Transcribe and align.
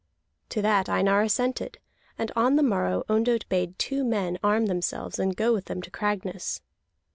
To 0.49 0.63
that 0.63 0.89
Einar 0.89 1.21
assented, 1.21 1.77
and 2.17 2.31
on 2.35 2.55
the 2.55 2.63
morrow 2.63 3.03
Ondott 3.07 3.47
bade 3.49 3.77
two 3.77 4.03
men 4.03 4.39
arm 4.43 4.65
themselves 4.65 5.19
and 5.19 5.37
go 5.37 5.53
with 5.53 5.65
them 5.65 5.79
to 5.79 5.91
Cragness. 5.91 6.59